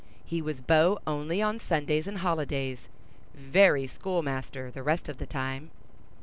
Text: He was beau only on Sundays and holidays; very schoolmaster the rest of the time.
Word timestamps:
He 0.25 0.41
was 0.41 0.61
beau 0.61 0.97
only 1.05 1.43
on 1.43 1.59
Sundays 1.59 2.07
and 2.07 2.17
holidays; 2.17 2.87
very 3.35 3.85
schoolmaster 3.85 4.71
the 4.71 4.81
rest 4.81 5.07
of 5.07 5.17
the 5.19 5.27
time. 5.27 5.69